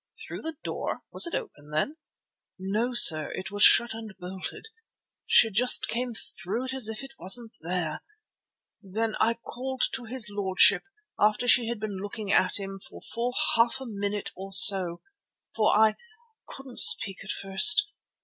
"Through 0.25 0.41
the 0.41 0.55
door! 0.63 1.03
Was 1.11 1.27
it 1.27 1.35
open 1.35 1.69
then?" 1.69 1.97
"No, 2.57 2.91
sir, 2.91 3.29
it 3.33 3.51
was 3.51 3.61
shut 3.61 3.93
and 3.93 4.15
bolted. 4.17 4.69
She 5.27 5.51
just 5.51 5.87
came 5.87 6.11
through 6.15 6.65
it 6.65 6.73
as 6.73 6.89
if 6.89 7.03
it 7.03 7.11
wasn't 7.19 7.51
there. 7.61 8.01
Then 8.81 9.13
I 9.19 9.35
called 9.35 9.83
to 9.93 10.05
his 10.05 10.25
lordship 10.27 10.81
after 11.19 11.47
she 11.47 11.67
had 11.67 11.79
been 11.79 11.97
looking 11.97 12.31
at 12.31 12.59
him 12.59 12.79
for 12.79 12.99
half 13.55 13.79
a 13.79 13.85
minute 13.85 14.31
or 14.35 14.51
so, 14.51 15.01
for 15.53 15.77
I 15.79 15.97
couldn't 16.47 16.79
speak 16.79 17.23
at 17.23 17.29
first. 17.29 17.83